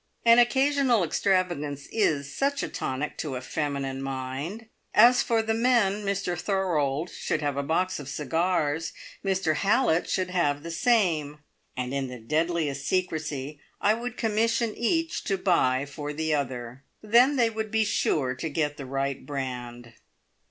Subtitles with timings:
[0.25, 4.65] An occasional extravagance is such a tonic to a feminine mind!
[4.95, 8.93] As for the men, Mr Thorold should have a box of cigars.
[9.23, 11.37] Mr Hallett should have the same.
[11.77, 16.83] And in the deadliest secrecy I would commission each to buy for the other.
[17.03, 19.93] Then they would be sure to get the right brand.